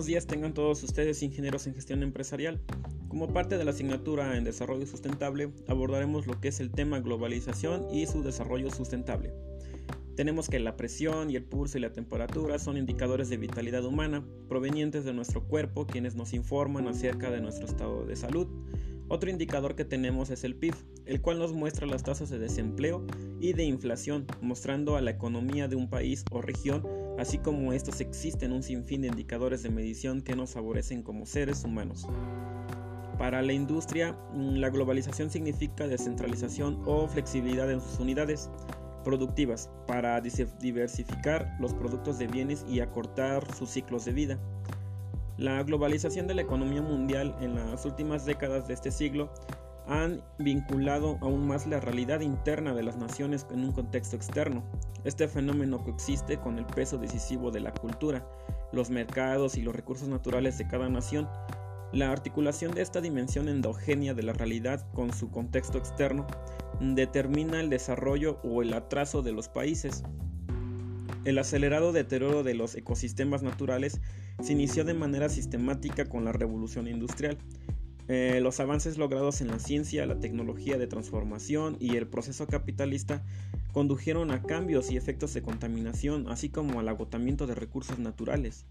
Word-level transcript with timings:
buenos 0.00 0.08
días 0.08 0.26
tengan 0.26 0.54
todos 0.54 0.82
ustedes 0.82 1.22
ingenieros 1.22 1.66
en 1.66 1.74
gestión 1.74 2.02
empresarial. 2.02 2.58
Como 3.08 3.34
parte 3.34 3.58
de 3.58 3.64
la 3.66 3.72
asignatura 3.72 4.34
en 4.34 4.44
desarrollo 4.44 4.86
sustentable 4.86 5.52
abordaremos 5.68 6.26
lo 6.26 6.40
que 6.40 6.48
es 6.48 6.58
el 6.60 6.70
tema 6.70 7.00
globalización 7.00 7.86
y 7.92 8.06
su 8.06 8.22
desarrollo 8.22 8.70
sustentable. 8.70 9.30
Tenemos 10.16 10.48
que 10.48 10.58
la 10.58 10.78
presión 10.78 11.28
y 11.28 11.36
el 11.36 11.44
pulso 11.44 11.76
y 11.76 11.82
la 11.82 11.92
temperatura 11.92 12.58
son 12.58 12.78
indicadores 12.78 13.28
de 13.28 13.36
vitalidad 13.36 13.84
humana 13.84 14.24
provenientes 14.48 15.04
de 15.04 15.12
nuestro 15.12 15.46
cuerpo 15.46 15.86
quienes 15.86 16.14
nos 16.14 16.32
informan 16.32 16.88
acerca 16.88 17.30
de 17.30 17.42
nuestro 17.42 17.66
estado 17.66 18.06
de 18.06 18.16
salud. 18.16 18.46
Otro 19.08 19.28
indicador 19.28 19.74
que 19.74 19.84
tenemos 19.84 20.30
es 20.30 20.44
el 20.44 20.54
PIB, 20.54 20.76
el 21.04 21.20
cual 21.20 21.38
nos 21.38 21.52
muestra 21.52 21.86
las 21.86 22.04
tasas 22.04 22.30
de 22.30 22.38
desempleo 22.38 23.04
y 23.38 23.52
de 23.52 23.64
inflación, 23.64 24.24
mostrando 24.40 24.96
a 24.96 25.02
la 25.02 25.10
economía 25.10 25.68
de 25.68 25.76
un 25.76 25.90
país 25.90 26.24
o 26.30 26.40
región, 26.40 26.86
así 27.20 27.36
como 27.36 27.74
estos 27.74 28.00
existen 28.00 28.50
un 28.50 28.62
sinfín 28.62 29.02
de 29.02 29.08
indicadores 29.08 29.62
de 29.62 29.68
medición 29.68 30.22
que 30.22 30.34
nos 30.34 30.54
favorecen 30.54 31.02
como 31.02 31.26
seres 31.26 31.64
humanos. 31.64 32.08
Para 33.18 33.42
la 33.42 33.52
industria, 33.52 34.14
mm, 34.32 34.54
la 34.54 34.70
globalización 34.70 35.30
significa 35.30 35.86
descentralización 35.86 36.80
o 36.86 37.06
flexibilidad 37.06 37.70
en 37.70 37.82
sus 37.82 37.98
unidades 37.98 38.48
productivas 39.04 39.70
para 39.86 40.18
diversificar 40.22 41.56
los 41.60 41.74
productos 41.74 42.18
de 42.18 42.26
bienes 42.26 42.64
y 42.66 42.80
acortar 42.80 43.44
sus 43.54 43.68
ciclos 43.68 44.06
de 44.06 44.12
vida. 44.12 44.38
La 45.36 45.62
globalización 45.62 46.26
de 46.26 46.34
la 46.34 46.42
economía 46.42 46.80
mundial 46.80 47.36
en 47.42 47.54
las 47.54 47.84
últimas 47.84 48.24
décadas 48.24 48.66
de 48.66 48.74
este 48.74 48.90
siglo 48.90 49.30
han 49.90 50.22
vinculado 50.38 51.18
aún 51.20 51.48
más 51.48 51.66
la 51.66 51.80
realidad 51.80 52.20
interna 52.20 52.74
de 52.74 52.84
las 52.84 52.96
naciones 52.96 53.44
en 53.50 53.64
un 53.64 53.72
contexto 53.72 54.14
externo. 54.14 54.62
Este 55.04 55.26
fenómeno 55.26 55.82
coexiste 55.82 56.38
con 56.38 56.58
el 56.58 56.64
peso 56.64 56.96
decisivo 56.96 57.50
de 57.50 57.58
la 57.58 57.72
cultura, 57.72 58.24
los 58.72 58.88
mercados 58.88 59.56
y 59.56 59.62
los 59.62 59.74
recursos 59.74 60.08
naturales 60.08 60.56
de 60.58 60.68
cada 60.68 60.88
nación. 60.88 61.28
La 61.92 62.12
articulación 62.12 62.72
de 62.72 62.82
esta 62.82 63.00
dimensión 63.00 63.48
endogénea 63.48 64.14
de 64.14 64.22
la 64.22 64.32
realidad 64.32 64.86
con 64.92 65.12
su 65.12 65.28
contexto 65.32 65.76
externo 65.78 66.24
determina 66.80 67.60
el 67.60 67.68
desarrollo 67.68 68.38
o 68.44 68.62
el 68.62 68.72
atraso 68.74 69.22
de 69.22 69.32
los 69.32 69.48
países. 69.48 70.04
El 71.24 71.36
acelerado 71.36 71.92
deterioro 71.92 72.44
de 72.44 72.54
los 72.54 72.76
ecosistemas 72.76 73.42
naturales 73.42 74.00
se 74.40 74.52
inició 74.52 74.84
de 74.84 74.94
manera 74.94 75.28
sistemática 75.28 76.04
con 76.04 76.24
la 76.24 76.30
revolución 76.30 76.86
industrial. 76.86 77.38
Eh, 78.12 78.40
los 78.40 78.58
avances 78.58 78.98
logrados 78.98 79.40
en 79.40 79.46
la 79.46 79.60
ciencia, 79.60 80.04
la 80.04 80.18
tecnología 80.18 80.76
de 80.78 80.88
transformación 80.88 81.76
y 81.78 81.94
el 81.94 82.08
proceso 82.08 82.48
capitalista 82.48 83.22
condujeron 83.72 84.32
a 84.32 84.42
cambios 84.42 84.90
y 84.90 84.96
efectos 84.96 85.32
de 85.32 85.42
contaminación, 85.42 86.28
así 86.28 86.48
como 86.48 86.80
al 86.80 86.88
agotamiento 86.88 87.46
de 87.46 87.54
recursos 87.54 88.00
naturales. 88.00 88.66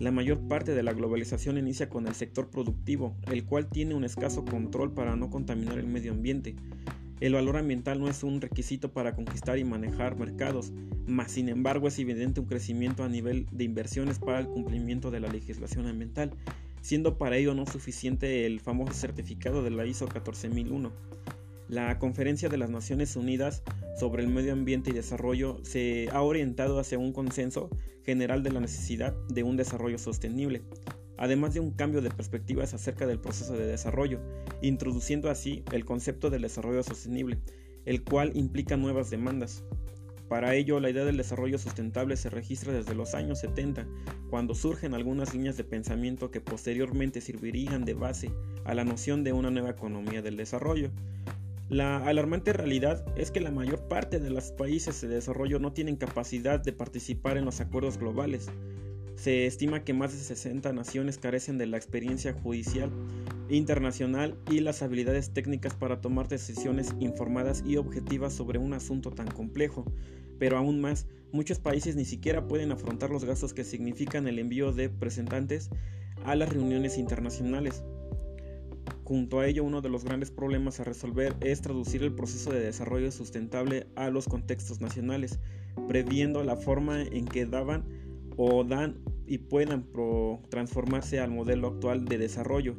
La 0.00 0.12
mayor 0.12 0.38
parte 0.48 0.74
de 0.74 0.82
la 0.82 0.92
globalización 0.92 1.56
inicia 1.56 1.88
con 1.88 2.06
el 2.06 2.14
sector 2.14 2.50
productivo, 2.50 3.16
el 3.32 3.46
cual 3.46 3.70
tiene 3.70 3.94
un 3.94 4.04
escaso 4.04 4.44
control 4.44 4.92
para 4.92 5.16
no 5.16 5.30
contaminar 5.30 5.78
el 5.78 5.86
medio 5.86 6.12
ambiente. 6.12 6.54
El 7.20 7.32
valor 7.32 7.56
ambiental 7.56 7.98
no 7.98 8.08
es 8.10 8.22
un 8.22 8.42
requisito 8.42 8.92
para 8.92 9.14
conquistar 9.14 9.58
y 9.58 9.64
manejar 9.64 10.18
mercados, 10.18 10.74
mas 11.06 11.32
sin 11.32 11.48
embargo 11.48 11.88
es 11.88 11.98
evidente 11.98 12.40
un 12.40 12.46
crecimiento 12.46 13.02
a 13.02 13.08
nivel 13.08 13.46
de 13.50 13.64
inversiones 13.64 14.18
para 14.18 14.40
el 14.40 14.46
cumplimiento 14.46 15.10
de 15.10 15.20
la 15.20 15.28
legislación 15.28 15.86
ambiental, 15.86 16.32
siendo 16.80 17.18
para 17.18 17.36
ello 17.36 17.54
no 17.54 17.66
suficiente 17.66 18.46
el 18.46 18.60
famoso 18.60 18.94
certificado 18.94 19.62
de 19.62 19.70
la 19.70 19.86
ISO 19.86 20.06
14001. 20.06 20.92
La 21.68 21.98
Conferencia 21.98 22.48
de 22.48 22.56
las 22.56 22.70
Naciones 22.70 23.14
Unidas 23.16 23.62
sobre 23.98 24.22
el 24.22 24.28
Medio 24.28 24.54
Ambiente 24.54 24.90
y 24.90 24.94
Desarrollo 24.94 25.58
se 25.64 26.08
ha 26.12 26.22
orientado 26.22 26.78
hacia 26.78 26.98
un 26.98 27.12
consenso 27.12 27.68
general 28.04 28.42
de 28.42 28.52
la 28.52 28.60
necesidad 28.60 29.14
de 29.28 29.42
un 29.42 29.58
desarrollo 29.58 29.98
sostenible, 29.98 30.62
además 31.18 31.52
de 31.52 31.60
un 31.60 31.72
cambio 31.72 32.00
de 32.00 32.10
perspectivas 32.10 32.72
acerca 32.72 33.06
del 33.06 33.20
proceso 33.20 33.52
de 33.52 33.66
desarrollo, 33.66 34.20
introduciendo 34.62 35.28
así 35.28 35.62
el 35.72 35.84
concepto 35.84 36.30
del 36.30 36.42
desarrollo 36.42 36.82
sostenible, 36.82 37.38
el 37.84 38.02
cual 38.02 38.32
implica 38.34 38.78
nuevas 38.78 39.10
demandas. 39.10 39.62
Para 40.28 40.54
ello, 40.54 40.78
la 40.78 40.90
idea 40.90 41.04
del 41.04 41.16
desarrollo 41.16 41.58
sustentable 41.58 42.16
se 42.16 42.28
registra 42.28 42.72
desde 42.72 42.94
los 42.94 43.14
años 43.14 43.40
70, 43.40 43.86
cuando 44.28 44.54
surgen 44.54 44.94
algunas 44.94 45.32
líneas 45.32 45.56
de 45.56 45.64
pensamiento 45.64 46.30
que 46.30 46.40
posteriormente 46.40 47.20
servirían 47.20 47.84
de 47.84 47.94
base 47.94 48.30
a 48.64 48.74
la 48.74 48.84
noción 48.84 49.24
de 49.24 49.32
una 49.32 49.50
nueva 49.50 49.70
economía 49.70 50.20
del 50.20 50.36
desarrollo. 50.36 50.90
La 51.70 51.98
alarmante 52.06 52.52
realidad 52.52 53.04
es 53.16 53.30
que 53.30 53.40
la 53.40 53.50
mayor 53.50 53.88
parte 53.88 54.20
de 54.20 54.30
los 54.30 54.52
países 54.52 55.00
de 55.00 55.08
desarrollo 55.08 55.58
no 55.58 55.72
tienen 55.72 55.96
capacidad 55.96 56.60
de 56.60 56.72
participar 56.72 57.36
en 57.36 57.44
los 57.44 57.60
acuerdos 57.60 57.98
globales, 57.98 58.50
se 59.18 59.46
estima 59.46 59.82
que 59.82 59.92
más 59.92 60.12
de 60.12 60.18
60 60.18 60.72
naciones 60.72 61.18
carecen 61.18 61.58
de 61.58 61.66
la 61.66 61.76
experiencia 61.76 62.32
judicial 62.32 62.88
internacional 63.48 64.36
y 64.50 64.60
las 64.60 64.82
habilidades 64.82 65.32
técnicas 65.32 65.74
para 65.74 66.00
tomar 66.00 66.28
decisiones 66.28 66.94
informadas 67.00 67.62
y 67.66 67.76
objetivas 67.76 68.32
sobre 68.32 68.58
un 68.58 68.72
asunto 68.72 69.10
tan 69.10 69.28
complejo. 69.28 69.84
Pero 70.38 70.56
aún 70.56 70.80
más, 70.80 71.06
muchos 71.32 71.58
países 71.58 71.96
ni 71.96 72.04
siquiera 72.04 72.46
pueden 72.46 72.72
afrontar 72.72 73.10
los 73.10 73.24
gastos 73.24 73.54
que 73.54 73.64
significan 73.64 74.28
el 74.28 74.38
envío 74.38 74.72
de 74.72 74.88
representantes 74.88 75.70
a 76.24 76.34
las 76.34 76.52
reuniones 76.52 76.98
internacionales. 76.98 77.82
Junto 79.04 79.40
a 79.40 79.46
ello, 79.46 79.64
uno 79.64 79.80
de 79.80 79.88
los 79.88 80.04
grandes 80.04 80.30
problemas 80.30 80.80
a 80.80 80.84
resolver 80.84 81.34
es 81.40 81.62
traducir 81.62 82.02
el 82.02 82.14
proceso 82.14 82.50
de 82.50 82.60
desarrollo 82.60 83.10
sustentable 83.10 83.86
a 83.96 84.10
los 84.10 84.28
contextos 84.28 84.80
nacionales, 84.80 85.38
previendo 85.88 86.44
la 86.44 86.56
forma 86.56 87.02
en 87.02 87.24
que 87.24 87.46
daban 87.46 87.84
o 88.36 88.64
dan 88.64 88.98
y 89.26 89.38
puedan 89.38 89.86
transformarse 90.48 91.20
al 91.20 91.30
modelo 91.30 91.68
actual 91.68 92.04
de 92.04 92.18
desarrollo, 92.18 92.76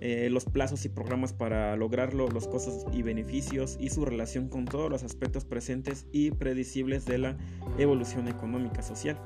eh, 0.00 0.28
los 0.30 0.44
plazos 0.44 0.84
y 0.84 0.88
programas 0.88 1.32
para 1.32 1.76
lograrlo, 1.76 2.28
los 2.28 2.46
costos 2.46 2.86
y 2.92 3.02
beneficios 3.02 3.76
y 3.80 3.90
su 3.90 4.04
relación 4.04 4.48
con 4.48 4.64
todos 4.64 4.90
los 4.90 5.02
aspectos 5.02 5.44
presentes 5.44 6.06
y 6.12 6.30
predecibles 6.30 7.04
de 7.04 7.18
la 7.18 7.36
evolución 7.78 8.28
económica 8.28 8.82
social. 8.82 9.18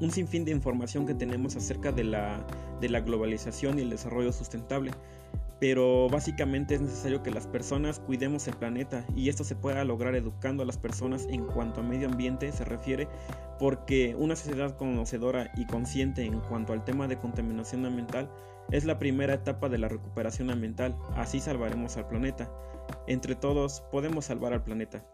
Un 0.00 0.10
sinfín 0.10 0.44
de 0.44 0.52
información 0.52 1.06
que 1.06 1.14
tenemos 1.14 1.56
acerca 1.56 1.92
de 1.92 2.04
la, 2.04 2.46
de 2.80 2.88
la 2.88 3.00
globalización 3.00 3.78
y 3.78 3.82
el 3.82 3.90
desarrollo 3.90 4.32
sustentable 4.32 4.92
pero 5.60 6.08
básicamente 6.08 6.74
es 6.74 6.80
necesario 6.80 7.22
que 7.22 7.30
las 7.30 7.46
personas 7.46 8.00
cuidemos 8.00 8.48
el 8.48 8.56
planeta 8.56 9.04
y 9.14 9.28
esto 9.28 9.44
se 9.44 9.54
pueda 9.54 9.84
lograr 9.84 10.16
educando 10.16 10.62
a 10.62 10.66
las 10.66 10.78
personas 10.78 11.26
en 11.30 11.44
cuanto 11.44 11.80
a 11.80 11.82
medio 11.84 12.08
ambiente 12.08 12.50
se 12.50 12.64
refiere 12.64 13.08
porque 13.58 14.16
una 14.18 14.36
sociedad 14.36 14.74
conocedora 14.76 15.52
y 15.56 15.66
consciente 15.66 16.24
en 16.24 16.40
cuanto 16.40 16.72
al 16.72 16.82
tema 16.82 17.06
de 17.06 17.18
contaminación 17.18 17.84
ambiental 17.84 18.30
es 18.72 18.84
la 18.84 18.98
primera 18.98 19.34
etapa 19.34 19.68
de 19.68 19.78
la 19.78 19.88
recuperación 19.88 20.50
ambiental, 20.50 20.96
así 21.16 21.40
salvaremos 21.40 21.96
al 21.96 22.08
planeta. 22.08 22.50
Entre 23.06 23.34
todos 23.34 23.82
podemos 23.92 24.26
salvar 24.26 24.52
al 24.52 24.62
planeta. 24.62 25.04